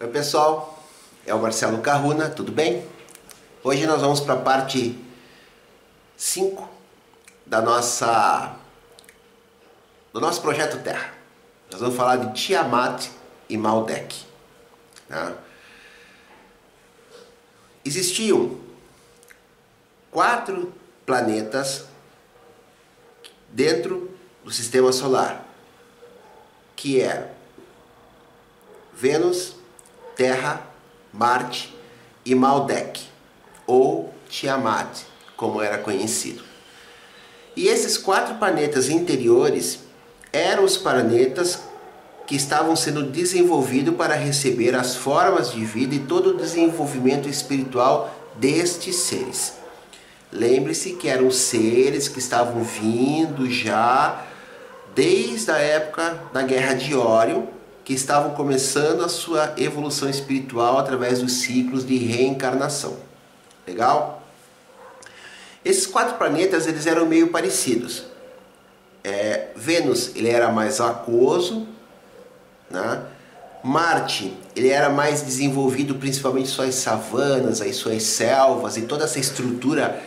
[0.00, 0.76] Oi pessoal,
[1.24, 2.84] é o Marcelo Carruna, tudo bem?
[3.62, 5.00] Hoje nós vamos para a parte
[6.16, 6.68] 5
[7.46, 8.56] da nossa
[10.12, 11.14] do nosso projeto Terra.
[11.70, 13.06] Nós vamos falar de Tiamat
[13.48, 14.24] e Maldek.
[15.08, 15.32] Tá?
[17.84, 18.58] Existiam
[20.10, 20.74] quatro
[21.06, 21.84] planetas
[23.48, 24.10] dentro
[24.42, 25.46] do sistema solar,
[26.74, 27.30] que eram
[28.92, 29.54] Vênus,
[30.16, 30.66] Terra,
[31.12, 31.74] Marte
[32.24, 33.02] e Maldek,
[33.66, 35.02] ou Tiamat,
[35.36, 36.42] como era conhecido.
[37.56, 39.80] E esses quatro planetas interiores
[40.32, 41.60] eram os planetas
[42.26, 48.12] que estavam sendo desenvolvidos para receber as formas de vida e todo o desenvolvimento espiritual
[48.36, 49.54] destes seres.
[50.32, 54.24] Lembre-se que eram seres que estavam vindo já
[54.94, 57.46] desde a época da Guerra de Órion,
[57.84, 62.96] que estavam começando a sua evolução espiritual através dos ciclos de reencarnação.
[63.66, 64.22] Legal?
[65.64, 68.04] Esses quatro planetas eles eram meio parecidos.
[69.02, 71.68] É, Vênus ele era mais aquoso,
[72.70, 73.02] né?
[73.62, 80.02] Marte ele era mais desenvolvido principalmente suas savanas, as suas selvas e toda essa estrutura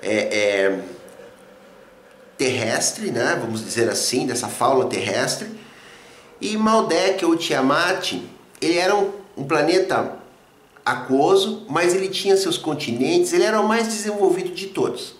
[0.00, 0.80] é, é,
[2.36, 3.36] terrestre, né?
[3.40, 5.48] vamos dizer assim, dessa fauna terrestre.
[6.40, 8.12] E Maldek ou Tiamat,
[8.60, 10.18] ele era um, um planeta
[10.84, 15.16] aquoso, mas ele tinha seus continentes, ele era o mais desenvolvido de todos.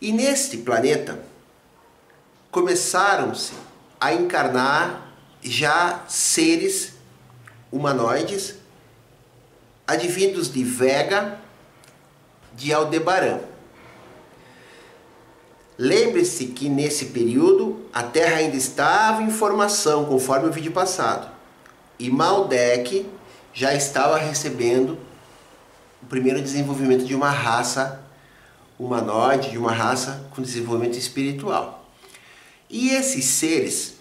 [0.00, 1.24] E neste planeta
[2.50, 3.54] começaram-se
[4.00, 5.12] a encarnar
[5.42, 6.94] já seres
[7.70, 8.56] humanoides
[9.86, 11.38] advindos de Vega,
[12.54, 13.40] de Aldebaran.
[15.78, 21.30] Lembre-se que nesse período a Terra ainda estava em formação, conforme o vídeo passado.
[21.98, 23.06] E Maldek
[23.52, 24.98] já estava recebendo
[26.02, 28.02] o primeiro desenvolvimento de uma raça
[28.78, 31.86] humanoide, de uma raça com desenvolvimento espiritual.
[32.70, 33.96] E esses seres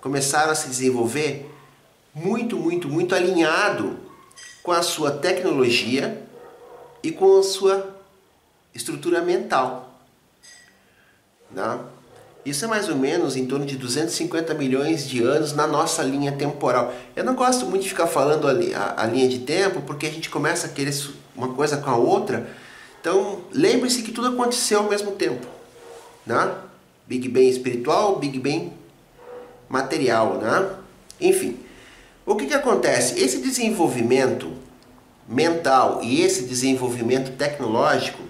[0.00, 1.50] começaram a se desenvolver
[2.14, 3.98] muito, muito, muito alinhado
[4.62, 6.22] com a sua tecnologia
[7.02, 7.96] e com a sua
[8.74, 9.85] estrutura mental.
[11.50, 11.78] Né?
[12.44, 16.30] Isso é mais ou menos em torno de 250 milhões de anos na nossa linha
[16.30, 16.94] temporal.
[17.16, 20.10] Eu não gosto muito de ficar falando a, a, a linha de tempo porque a
[20.10, 20.94] gente começa a querer
[21.34, 22.48] uma coisa com a outra.
[23.00, 25.46] Então, lembre-se que tudo aconteceu ao mesmo tempo.
[26.24, 26.54] Né?
[27.06, 28.72] Big Bang espiritual, Big Bang
[29.68, 30.34] material.
[30.34, 30.70] Né?
[31.20, 31.58] Enfim,
[32.24, 33.18] o que, que acontece?
[33.18, 34.52] Esse desenvolvimento
[35.28, 38.22] mental e esse desenvolvimento tecnológico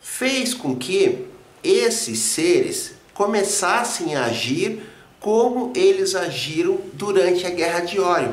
[0.00, 1.26] fez com que
[1.62, 4.82] esses seres começassem a agir
[5.20, 8.32] como eles agiram durante a Guerra de Órion.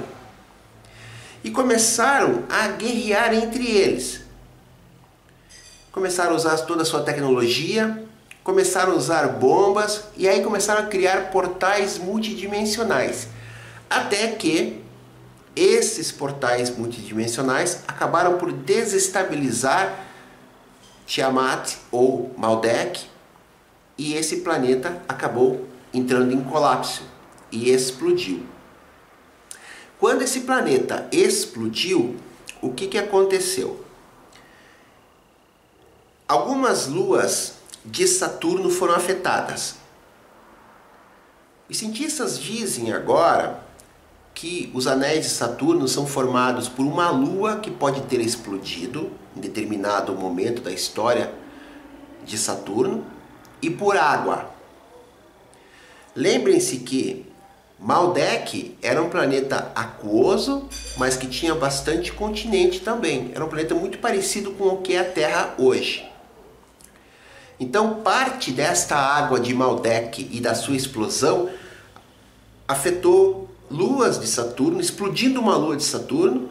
[1.44, 4.22] E começaram a guerrear entre eles.
[5.92, 8.04] Começaram a usar toda a sua tecnologia,
[8.44, 13.28] começaram a usar bombas e aí começaram a criar portais multidimensionais.
[13.90, 14.82] Até que
[15.56, 20.06] esses portais multidimensionais acabaram por desestabilizar
[21.06, 23.17] Tiamat ou Maldek
[23.98, 27.04] e esse planeta acabou entrando em colapso
[27.52, 28.44] e explodiu.
[30.00, 32.16] Quando esse planeta explodiu,
[32.62, 33.84] o que, que aconteceu?
[36.28, 37.54] Algumas luas
[37.84, 39.76] de Saturno foram afetadas.
[41.70, 43.64] Os cientistas dizem agora
[44.34, 49.40] que os anéis de Saturno são formados por uma lua que pode ter explodido em
[49.40, 51.34] determinado momento da história
[52.24, 53.04] de Saturno
[53.62, 54.52] e por água.
[56.16, 57.26] Lembrem-se que
[57.80, 63.32] Maldek era um planeta aquoso, mas que tinha bastante continente também.
[63.36, 66.04] Era um planeta muito parecido com o que é a Terra hoje.
[67.60, 71.50] Então, parte desta água de Maldek e da sua explosão
[72.68, 76.50] afetou luas de Saturno, explodindo uma lua de Saturno,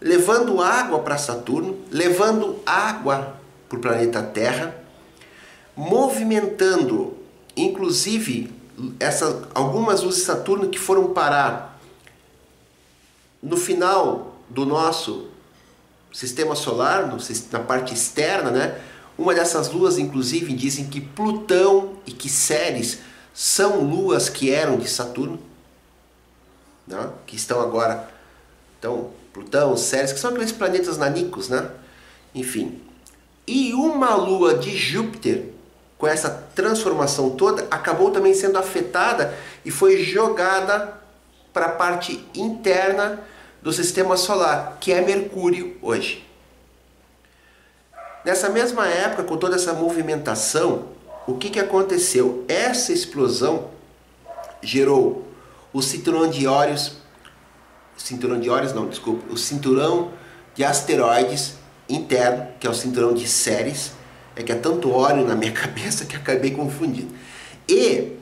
[0.00, 3.36] levando água para Saturno, levando água
[3.68, 4.74] para o planeta Terra
[5.76, 7.16] movimentando,
[7.56, 8.52] inclusive,
[8.98, 11.78] essa, algumas luzes de Saturno que foram parar
[13.42, 15.28] no final do nosso
[16.12, 17.18] sistema solar, no,
[17.52, 18.80] na parte externa, né?
[19.16, 23.00] Uma dessas luas, inclusive, dizem que Plutão e que Ceres
[23.34, 25.38] são luas que eram de Saturno,
[26.86, 27.10] né?
[27.26, 28.08] que estão agora,
[28.78, 31.70] então, Plutão, Ceres, que são aqueles planetas nanicos, né?
[32.34, 32.80] Enfim.
[33.46, 35.52] E uma lua de Júpiter
[36.00, 39.34] com essa transformação toda, acabou também sendo afetada
[39.66, 40.98] e foi jogada
[41.52, 43.20] para a parte interna
[43.60, 46.26] do sistema solar, que é Mercúrio hoje.
[48.24, 50.86] Nessa mesma época, com toda essa movimentação,
[51.26, 52.46] o que, que aconteceu?
[52.48, 53.68] Essa explosão
[54.62, 55.28] gerou
[55.70, 56.94] o cinturão de Órios,
[57.98, 60.12] cinturão de Órios não, desculpa, o cinturão
[60.54, 61.56] de asteroides
[61.86, 63.99] interno, que é o cinturão de Ceres,
[64.36, 67.14] é que é tanto óleo na minha cabeça que acabei confundindo.
[67.68, 68.16] E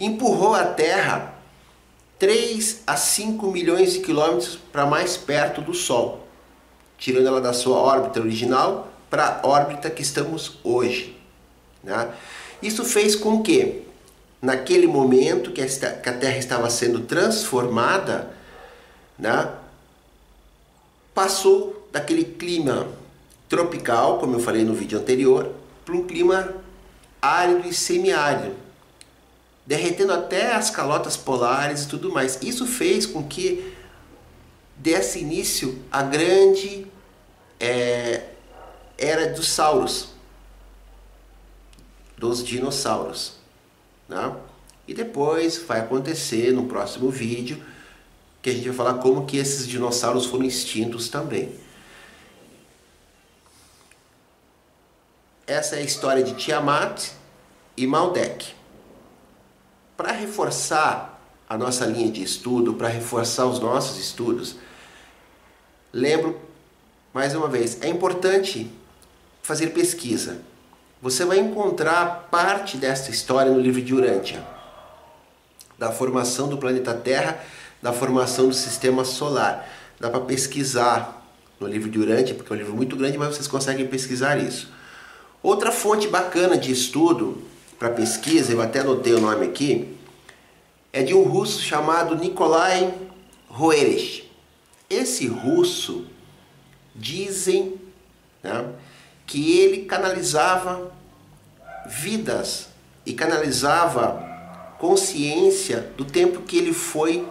[0.00, 1.34] empurrou a Terra
[2.18, 6.26] 3 a 5 milhões de quilômetros para mais perto do Sol,
[6.98, 11.16] tirando ela da sua órbita original para a órbita que estamos hoje.
[11.82, 12.08] Né?
[12.62, 13.82] Isso fez com que,
[14.40, 18.30] naquele momento que a Terra estava sendo transformada,
[19.18, 19.50] né,
[21.14, 22.88] passou daquele clima
[23.48, 25.52] tropical, como eu falei no vídeo anterior,
[25.84, 26.54] para um clima
[27.20, 28.54] árido e semiárido,
[29.66, 32.38] derretendo até as calotas polares e tudo mais.
[32.42, 33.74] Isso fez com que
[34.76, 36.86] desse início a grande
[37.58, 38.24] é,
[38.98, 40.08] era dos sauros,
[42.16, 43.34] dos dinossauros.
[44.08, 44.34] Né?
[44.86, 47.62] E depois vai acontecer no próximo vídeo
[48.42, 51.63] que a gente vai falar como que esses dinossauros foram extintos também.
[55.46, 57.10] Essa é a história de Tiamat
[57.76, 58.54] e Maldek.
[59.96, 64.56] Para reforçar a nossa linha de estudo, para reforçar os nossos estudos,
[65.92, 66.40] lembro
[67.12, 68.70] mais uma vez, é importante
[69.42, 70.40] fazer pesquisa.
[71.02, 74.42] Você vai encontrar parte dessa história no livro de Urântia,
[75.78, 77.38] da formação do planeta Terra
[77.84, 79.68] da formação do sistema solar.
[80.00, 81.22] Dá para pesquisar
[81.60, 84.72] no livro de Urântia, porque é um livro muito grande, mas vocês conseguem pesquisar isso.
[85.44, 87.36] Outra fonte bacana de estudo
[87.78, 89.94] para pesquisa, eu até anotei o nome aqui,
[90.90, 92.94] é de um russo chamado Nikolai
[93.46, 94.32] Roerich.
[94.88, 96.06] Esse russo,
[96.94, 97.78] dizem
[98.42, 98.72] né,
[99.26, 100.90] que ele canalizava
[101.84, 102.68] vidas
[103.04, 107.28] e canalizava consciência do tempo que ele foi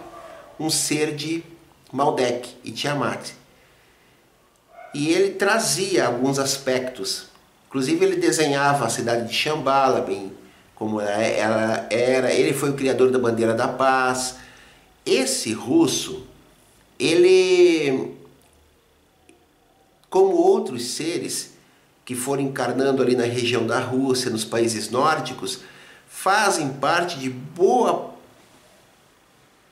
[0.56, 1.42] um ser de
[1.92, 3.32] Maldek e Tiamat.
[4.94, 7.33] E ele trazia alguns aspectos.
[7.74, 10.32] Inclusive ele desenhava a cidade de Shambhala, bem
[10.76, 12.32] como ela era.
[12.32, 14.36] Ele foi o criador da bandeira da paz.
[15.04, 16.24] Esse russo,
[17.00, 18.14] ele,
[20.08, 21.54] como outros seres
[22.04, 25.58] que foram encarnando ali na região da Rússia, nos países nórdicos,
[26.06, 28.14] fazem parte de boa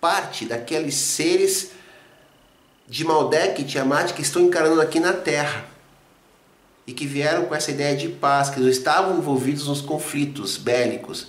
[0.01, 1.71] parte daqueles seres
[2.89, 5.71] de Maldek e Tiamat que estão encarando aqui na Terra
[6.87, 11.29] e que vieram com essa ideia de paz, que estavam envolvidos nos conflitos bélicos,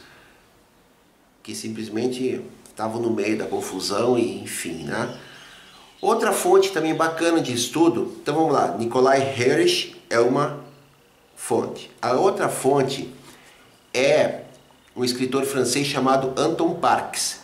[1.41, 5.17] que simplesmente estavam no meio da confusão e enfim, né?
[6.01, 10.59] Outra fonte também bacana de estudo, então vamos lá, Nikolai Herrich é uma
[11.35, 11.89] fonte.
[12.01, 13.13] A outra fonte
[13.93, 14.41] é
[14.95, 17.39] um escritor francês chamado Anton Parks.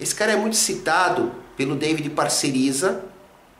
[0.00, 3.04] Esse cara é muito citado pelo David Parceriza,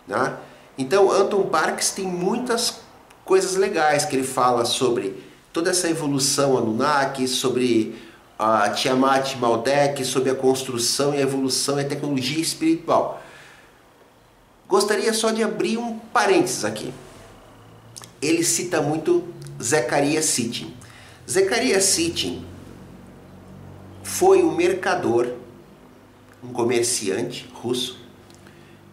[0.07, 0.37] né?
[0.77, 2.81] Então, Anton Parks tem muitas
[3.25, 5.23] coisas legais que ele fala sobre
[5.53, 7.97] toda essa evolução Anunnaki, sobre
[8.39, 13.23] a Tiamat Maldek, sobre a construção e a evolução e a tecnologia espiritual.
[14.69, 16.93] Gostaria só de abrir um parênteses aqui.
[18.21, 19.25] Ele cita muito
[19.63, 20.75] Zechariah Sitchin.
[21.29, 22.45] Zechariah Sitchin
[24.03, 25.29] foi um mercador
[26.45, 27.99] um comerciante russo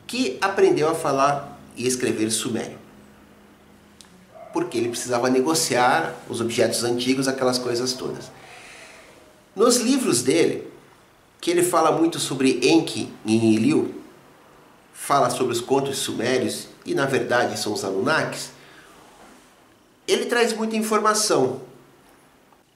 [0.07, 2.80] que aprendeu a falar e escrever sumério.
[4.53, 8.31] Porque ele precisava negociar os objetos antigos, aquelas coisas todas.
[9.55, 10.67] Nos livros dele,
[11.39, 14.01] que ele fala muito sobre Enki e Enlil,
[14.93, 18.51] fala sobre os contos sumérios e na verdade são os Anunnakis,
[20.07, 21.61] ele traz muita informação.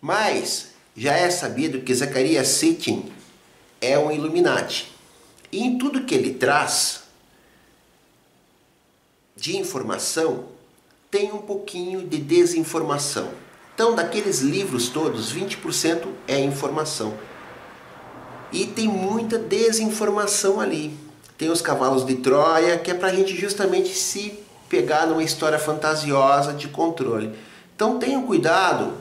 [0.01, 3.11] Mas já é sabido que Zacarias Sitchin
[3.81, 4.91] é um Illuminati.
[5.51, 7.03] E em tudo que ele traz
[9.35, 10.45] de informação,
[11.15, 13.29] tem um pouquinho de desinformação.
[13.73, 17.13] Então, daqueles livros todos, 20% é informação.
[18.51, 20.93] E tem muita desinformação ali.
[21.37, 25.57] Tem os cavalos de Troia, que é para a gente justamente se pegar numa história
[25.57, 27.33] fantasiosa de controle.
[27.73, 28.91] Então tenham cuidado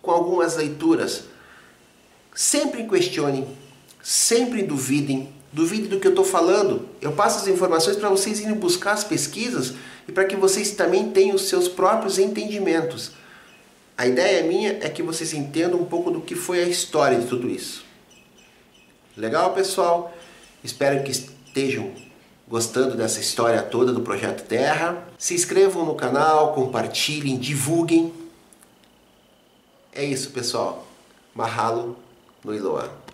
[0.00, 1.24] com algumas leituras
[2.34, 3.48] Sempre questionem,
[4.02, 6.86] sempre duvidem, duvidem do que eu estou falando.
[7.00, 9.72] Eu passo as informações para vocês irem buscar as pesquisas
[10.08, 13.12] e para que vocês também tenham os seus próprios entendimentos.
[13.98, 17.26] A ideia minha é que vocês entendam um pouco do que foi a história de
[17.26, 17.84] tudo isso.
[19.16, 20.14] Legal, pessoal?
[20.62, 21.92] Espero que estejam
[22.46, 25.02] gostando dessa história toda do Projeto Terra.
[25.18, 28.12] Se inscrevam no canal, compartilhem, divulguem.
[29.92, 30.86] É isso, pessoal.
[31.34, 31.96] Mahalo
[32.44, 33.05] no Iloa.